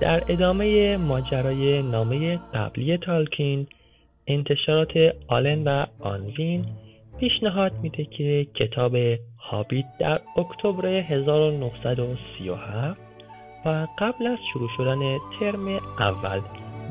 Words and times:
در 0.00 0.22
ادامه 0.28 0.96
ماجرای 0.96 1.82
نامه 1.82 2.40
قبلی 2.54 2.96
تالکین 2.96 3.66
انتشارات 4.26 4.92
آلن 5.28 5.64
و 5.64 5.86
آنوین 6.00 6.64
پیشنهاد 7.20 7.72
میده 7.82 8.04
که 8.04 8.46
کتاب 8.54 8.96
هابیت 9.38 9.86
در 9.98 10.20
اکتبر 10.36 10.86
1937 10.86 13.00
و 13.64 13.86
قبل 13.98 14.26
از 14.26 14.38
شروع 14.52 14.68
شدن 14.76 15.18
ترم 15.40 15.68
اول 15.98 16.40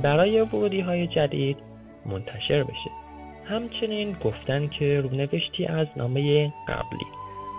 برای 0.04 0.42
ورودی 0.42 0.82
های 0.82 1.08
جدید 1.08 1.58
منتشر 2.06 2.64
بشه. 2.64 2.92
همچنین 3.46 4.18
گفتن 4.24 4.68
که 4.68 5.02
رونوشتی 5.02 5.66
از 5.66 5.88
نامه 5.98 6.54
قبلی 6.68 7.06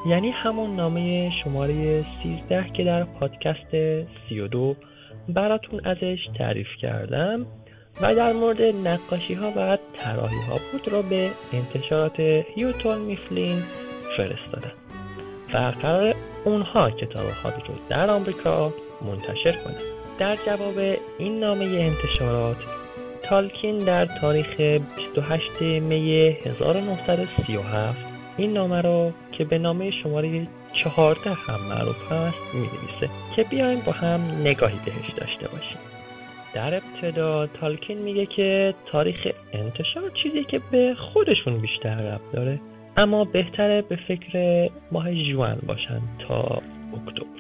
یعنی 0.07 0.31
همون 0.31 0.77
نامه 0.77 1.31
شماره 1.31 2.05
13 2.23 2.71
که 2.71 2.85
در 2.85 3.05
پادکست 3.05 3.71
32 4.29 4.77
براتون 5.29 5.81
ازش 5.85 6.19
تعریف 6.39 6.69
کردم 6.83 7.47
و 8.03 8.15
در 8.15 8.33
مورد 8.33 8.63
نقاشی 8.63 9.35
ها 9.35 9.53
و 9.57 9.79
طراحی 9.97 10.41
ها 10.49 10.59
بود 10.73 10.89
را 10.89 11.03
به 11.03 11.31
انتشارات 11.53 12.21
هیوتون 12.21 12.99
میفلین 12.99 13.63
فرستادم 14.17 14.73
و 15.55 15.73
قرار 15.83 16.15
اونها 16.45 16.91
کتاب 16.91 17.27
هابیت 17.31 17.69
رو 17.69 17.75
در 17.89 18.11
آمریکا 18.11 18.73
منتشر 19.03 19.53
کنند 19.53 19.77
در 20.19 20.37
جواب 20.37 20.79
این 21.19 21.41
نامه 21.41 21.65
انتشارات 21.65 22.57
تالکین 23.23 23.79
در 23.79 24.07
تاریخ 24.21 24.61
28 24.97 25.63
می 25.63 26.37
1937 26.45 27.99
این 28.37 28.53
نامه 28.53 28.83
رو 28.83 29.13
که 29.33 29.45
به 29.45 29.59
نامه 29.59 29.91
شماره 29.91 30.47
14 30.85 31.31
هم 31.31 31.61
معروف 31.69 32.13
هست 32.13 32.55
می 32.55 32.61
نویسه 32.61 33.11
که 33.37 33.45
بیایم 33.45 33.81
با 33.81 33.93
هم 33.93 34.21
نگاهی 34.41 34.79
بهش 34.85 35.11
داشته 35.17 35.49
باشیم. 35.49 35.79
در 36.55 36.75
ابتدا 36.75 37.47
تالکین 37.47 37.99
میگه 37.99 38.27
که 38.27 38.75
تاریخ 38.87 39.29
انتشار 39.53 40.11
چیزی 40.11 40.45
که 40.45 40.61
به 40.71 40.95
خودشون 40.99 41.59
بیشتر 41.59 41.95
ربط 41.95 42.33
داره 42.33 42.61
اما 42.97 43.25
بهتره 43.25 43.83
به 43.83 43.97
فکر 43.97 44.69
ماه 44.93 45.15
جوان 45.15 45.59
باشن 45.67 46.01
تا 46.29 46.63
اکتبر. 47.07 47.39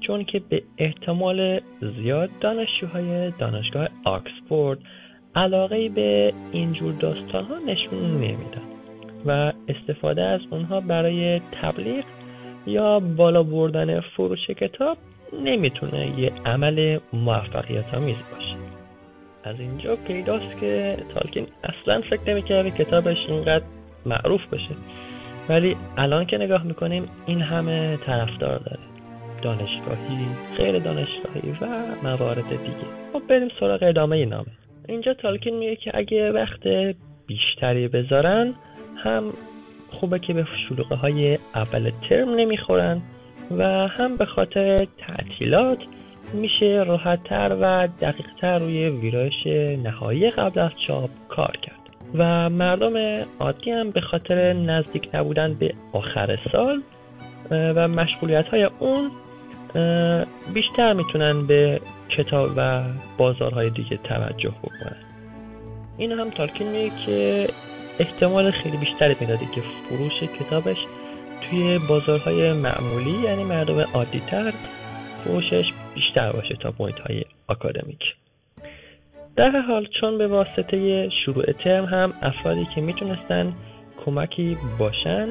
چون 0.00 0.24
که 0.24 0.38
به 0.38 0.62
احتمال 0.78 1.60
زیاد 1.96 2.30
دانشجوهای 2.40 3.30
دانشگاه 3.30 3.88
آکسفورد 4.04 4.78
علاقه 5.34 5.88
به 5.88 6.32
اینجور 6.52 6.92
داستان 6.92 7.44
ها 7.44 7.58
نشون 7.58 8.14
نمیدن 8.14 8.62
و 9.26 9.52
استفاده 9.68 10.22
از 10.22 10.40
اونها 10.50 10.80
برای 10.80 11.40
تبلیغ 11.62 12.04
یا 12.68 13.00
بالا 13.00 13.42
بردن 13.42 14.00
فروش 14.00 14.46
کتاب 14.46 14.98
نمی‌تونه 15.44 16.20
یه 16.20 16.32
عمل 16.46 16.98
موفقیت 17.12 17.94
آمیز 17.94 18.16
باشه. 18.32 18.56
از 19.44 19.60
اینجا 19.60 19.96
پیداست 19.96 20.60
که 20.60 20.96
تالکین 21.14 21.46
اصلا 21.64 22.00
فکر 22.10 22.20
نمی‌کرده 22.26 22.70
کتابش 22.70 23.18
اینقدر 23.28 23.64
معروف 24.06 24.46
بشه 24.46 24.74
ولی 25.48 25.76
الان 25.96 26.24
که 26.26 26.38
نگاه 26.38 26.62
می‌کنیم 26.62 27.08
این 27.26 27.40
همه 27.40 27.96
طرفدار 27.96 28.58
داره. 28.58 28.78
دانشگاهی 29.42 30.26
غیر 30.56 30.78
دانشگاهی 30.78 31.50
و 31.60 31.66
موارد 32.02 32.48
دیگه. 32.48 32.86
خب 33.12 33.22
بریم 33.28 33.48
سراغ 33.60 33.82
ادامه 33.82 34.24
نامه. 34.24 34.46
اینجا 34.88 35.14
تالکین 35.14 35.56
میگه 35.58 35.76
که 35.76 35.90
اگه 35.94 36.32
وقت 36.32 36.68
بیشتری 37.26 37.88
بذارن 37.88 38.54
هم 38.96 39.32
خوبه 39.90 40.18
که 40.18 40.32
به 40.32 40.46
شلوغه 40.68 40.94
های 40.94 41.38
اول 41.54 41.92
ترم 42.08 42.34
نمی‌خورن 42.34 43.02
و 43.50 43.88
هم 43.88 44.16
به 44.16 44.26
خاطر 44.26 44.86
تعطیلات 44.98 45.78
میشه 46.32 46.84
راحتتر 46.86 47.56
و 47.60 47.88
دقیقتر 48.00 48.58
روی 48.58 48.88
ویرایش 48.88 49.46
نهایی 49.82 50.30
قبل 50.30 50.60
از 50.60 50.70
چاپ 50.86 51.10
کار 51.28 51.56
کرد. 51.62 51.78
و 52.14 52.50
مردم 52.50 53.24
عادی 53.40 53.70
هم 53.70 53.90
به 53.90 54.00
خاطر 54.00 54.52
نزدیک 54.52 55.08
نبودن 55.14 55.54
به 55.54 55.74
آخر 55.92 56.38
سال 56.52 56.82
و 57.50 57.88
مشغولیت 57.88 58.48
های 58.48 58.68
اون 58.78 59.10
بیشتر 60.54 60.92
می‌تونن 60.92 61.46
به 61.46 61.80
کتاب 62.08 62.50
و 62.56 62.82
بازارهای 63.18 63.70
دیگه 63.70 63.96
توجه 63.96 64.54
بکنن. 64.62 64.96
این 65.98 66.12
هم 66.12 66.30
تالکین 66.30 66.90
که 67.06 67.48
احتمال 67.98 68.50
خیلی 68.50 68.76
بیشتری 68.76 69.16
می‌داده 69.20 69.46
که 69.54 69.60
فروش 69.60 70.22
کتابش 70.22 70.86
توی 71.40 71.78
بازارهای 71.88 72.52
معمولی 72.52 73.10
یعنی 73.24 73.44
مردم 73.44 73.80
عادی 73.80 74.20
تر 74.20 74.52
فروشش 75.24 75.72
بیشتر 75.94 76.32
باشه 76.32 76.54
تا 76.54 76.72
point 76.72 77.00
های 77.00 77.24
اکادمیک 77.48 78.14
در 79.36 79.60
حال 79.60 79.86
چون 80.00 80.18
به 80.18 80.26
واسطه 80.26 81.08
شروع 81.10 81.52
ترم 81.52 81.84
هم 81.84 82.12
افرادی 82.22 82.66
که 82.74 82.80
می‌تونستن 82.80 83.52
کمکی 84.04 84.56
باشن 84.78 85.28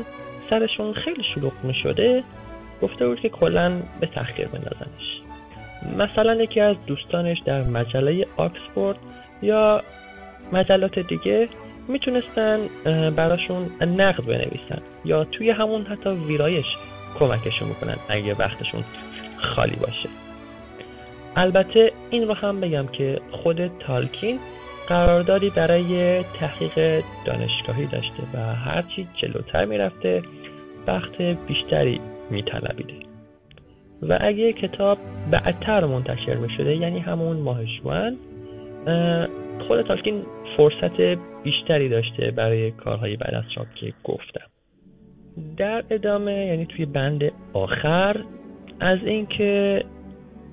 سرشون 0.49 0.93
خیلی 0.93 1.23
شلوغ 1.23 1.53
می‌شده 1.63 2.23
گفته 2.81 3.07
بود 3.07 3.19
که 3.19 3.29
کلا 3.29 3.81
به 3.99 4.07
تحقیر 4.07 4.47
بندازنش. 4.47 5.21
مثلا 5.97 6.35
یکی 6.35 6.59
از 6.59 6.75
دوستانش 6.87 7.39
در 7.45 7.63
مجله 7.63 8.27
آکسفورد 8.37 8.97
یا 9.41 9.81
مجلات 10.51 10.99
دیگه 10.99 11.49
می‌تونستن 11.87 12.59
براشون 13.15 13.69
نقد 13.81 14.23
بنویسن 14.23 14.81
یا 15.05 15.23
توی 15.23 15.49
همون 15.49 15.85
حتی 15.85 16.09
ویرایش 16.09 16.65
کمکشون 17.19 17.67
می‌کنن 17.67 17.95
اگه 18.09 18.33
وقتشون 18.33 18.83
خالی 19.37 19.75
باشه. 19.75 20.09
البته 21.35 21.91
این 22.09 22.27
رو 22.27 22.33
هم 22.33 22.61
بگم 22.61 22.87
که 22.87 23.21
خود 23.31 23.67
تالکین 23.67 24.39
قراردادی 24.87 25.49
برای 25.49 26.23
تحقیق 26.23 27.03
دانشگاهی 27.25 27.85
داشته 27.85 28.23
و 28.33 28.55
هرچی 28.55 29.07
جلوتر 29.15 29.65
می‌رفته 29.65 30.23
وقت 30.87 31.21
بیشتری 31.21 32.01
میطلبیده. 32.29 32.93
و 34.01 34.17
اگه 34.21 34.53
کتاب 34.53 34.97
بعدتر 35.31 35.85
منتشر 35.85 36.35
می‌شده 36.35 36.75
یعنی 36.75 36.99
همون 36.99 37.37
ماه 37.37 37.65
جوان 37.65 38.17
خود 39.67 39.81
تالکین 39.81 40.23
فرصت 40.57 41.01
بیشتری 41.43 41.89
داشته 41.89 42.31
برای 42.31 42.71
کارهای 42.71 43.15
بعد 43.15 43.33
از 43.35 43.43
چاپ 43.55 43.67
که 43.75 43.93
گفتم. 44.03 44.45
در 45.57 45.83
ادامه 45.89 46.45
یعنی 46.45 46.65
توی 46.65 46.85
بند 46.85 47.31
آخر 47.53 48.23
از 48.79 48.99
اینکه 49.05 49.83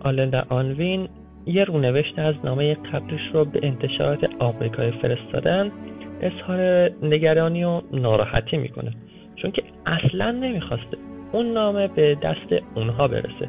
آلن 0.01 0.31
و 0.31 0.43
آنوین 0.49 1.09
یه 1.47 1.65
رونوشت 1.65 2.19
از 2.19 2.35
نامه 2.45 2.75
قبلش 2.75 3.21
رو 3.33 3.45
به 3.45 3.61
انتشارات 3.63 4.31
آمریکایی 4.39 4.91
فرستادن 4.91 5.73
اظهار 6.21 6.91
نگرانی 7.03 7.65
و 7.65 7.83
ناراحتی 7.93 8.57
می‌کنه. 8.57 8.93
چون 9.37 9.51
که 9.51 9.63
اصلا 9.87 10.31
نمی‌خواسته 10.31 10.97
اون 11.33 11.53
نامه 11.53 11.89
به 11.89 12.15
دست 12.23 12.63
اونها 12.75 13.09
برسه 13.09 13.49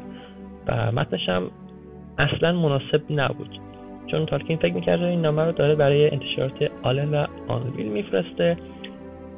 و 0.66 0.92
متنش 0.92 1.28
هم 1.28 1.50
اصلا 2.18 2.52
مناسب 2.52 3.02
نبود. 3.10 3.58
چون 4.06 4.26
تالکین 4.26 4.56
فکر 4.56 4.74
می‌کرده 4.74 5.04
این 5.04 5.20
نامه 5.20 5.44
رو 5.44 5.52
داره 5.52 5.74
برای 5.74 6.10
انتشارات 6.10 6.70
آلن 6.82 7.14
و 7.14 7.26
آنویل 7.48 7.86
میفرسته 7.86 8.56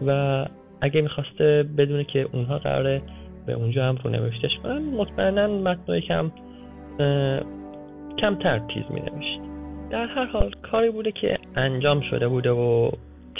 و 0.07 0.47
اگه 0.81 1.01
می‌خواسته 1.01 1.65
بدونه 1.79 2.05
که 2.05 2.29
اونها 2.33 2.59
قراره 2.59 3.03
به 3.47 3.53
اونجا 3.53 3.85
هم 3.85 3.99
رو 4.05 4.11
نوشتش 4.11 4.59
کنن 4.63 4.83
مطمئنا 4.83 5.47
متن 5.47 6.01
کم 6.01 6.31
کمتر 8.19 8.59
تیز 8.59 8.85
می 8.91 9.01
نوشت 9.01 9.41
در 9.91 10.07
هر 10.07 10.25
حال 10.25 10.51
کاری 10.71 10.91
بوده 10.91 11.13
که 11.13 11.39
انجام 11.57 12.01
شده 12.01 12.29
بوده 12.29 12.51
و 12.51 12.91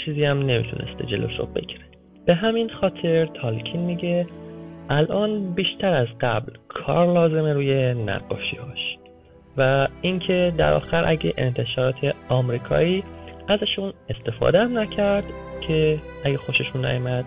چیزی 0.05 0.25
هم 0.25 0.39
نمی‌تونسته 0.39 1.05
جلوش 1.05 1.39
رو 1.39 1.45
بگیره. 1.45 1.81
به 2.25 2.35
همین 2.35 2.69
خاطر 2.69 3.25
تالکین 3.25 3.81
میگه 3.81 4.27
الان 4.89 5.53
بیشتر 5.53 5.93
از 5.93 6.07
قبل 6.21 6.53
کار 6.67 7.13
لازمه 7.13 7.53
روی 7.53 7.93
نقاشی 7.93 8.57
هاش 8.57 8.98
و 9.59 9.87
اینکه 10.01 10.53
در 10.57 10.73
آخر 10.73 11.03
اگه 11.07 11.33
انتشارات 11.37 12.15
آمریکایی 12.29 13.03
ازشون 13.47 13.93
استفاده 14.09 14.59
هم 14.59 14.77
نکرد 14.77 15.23
که 15.67 15.99
اگه 16.23 16.37
خوششون 16.37 16.85
نیامد 16.85 17.25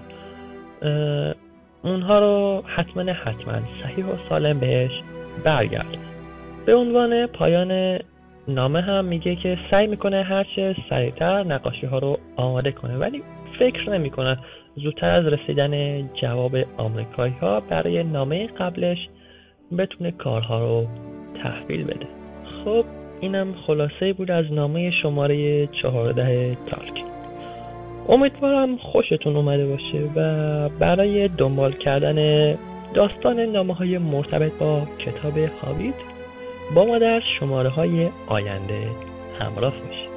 اونها 1.82 2.18
رو 2.18 2.62
حتما 2.66 3.02
حتما 3.02 3.60
صحیح 3.82 4.06
و 4.06 4.16
سالم 4.28 4.58
بهش 4.58 4.90
برگرد. 5.44 5.98
به 6.66 6.74
عنوان 6.74 7.26
پایان 7.26 7.98
نامه 8.48 8.80
هم 8.80 9.04
میگه 9.04 9.36
که 9.36 9.58
سعی 9.70 9.86
می‌کنه 9.86 10.22
هرچه 10.22 10.76
سریعتر 10.90 11.42
نقاشی 11.42 11.86
ها 11.86 11.98
رو 11.98 12.18
آماده 12.36 12.72
کنه 12.72 12.96
ولی 12.96 13.22
فکر 13.58 13.90
نمی‌کنه. 13.90 14.38
زودتر 14.76 15.10
از 15.10 15.26
رسیدن 15.26 16.02
جواب 16.14 16.56
آمریکایی 16.76 17.34
ها 17.40 17.60
برای 17.60 18.04
نامه 18.04 18.46
قبلش 18.46 19.08
بتونه 19.78 20.10
کارها 20.10 20.58
رو 20.58 20.86
تحویل 21.42 21.84
بده. 21.84 22.21
خب 22.64 22.84
اینم 23.20 23.54
خلاصه 23.66 24.12
بود 24.12 24.30
از 24.30 24.52
نامه 24.52 24.90
شماره 24.90 25.66
چهارده 25.66 26.56
تالک. 26.66 27.04
امیدوارم 28.08 28.76
خوشتون 28.76 29.36
اومده 29.36 29.66
باشه 29.66 30.10
و 30.16 30.68
برای 30.68 31.28
دنبال 31.28 31.72
کردن 31.72 32.52
داستان 32.94 33.40
نامه 33.40 33.74
های 33.74 33.98
مرتبط 33.98 34.52
با 34.52 34.82
کتاب 34.98 35.38
هاوید 35.38 35.94
با 36.74 36.84
ما 36.84 36.98
در 36.98 37.20
شماره 37.20 37.68
های 37.68 38.08
آینده 38.26 38.88
همراه 39.38 39.72
باشید. 39.72 40.11